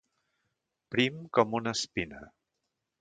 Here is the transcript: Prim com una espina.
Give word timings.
Prim 0.95 1.19
com 1.39 1.53
una 1.59 1.75
espina. 1.81 2.25